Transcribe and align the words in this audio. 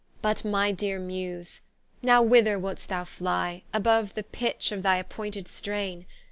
But 0.23 0.43
my 0.43 0.71
deare 0.71 0.97
Muse, 0.99 1.61
now 2.01 2.23
whither 2.23 2.57
wouldst 2.57 2.89
thou 2.89 3.03
flie, 3.03 3.61
Aboue 3.71 4.11
the 4.15 4.23
pitch 4.23 4.71
of 4.71 4.81
thy 4.81 4.97
appointed 4.97 5.45
straine? 5.47 6.07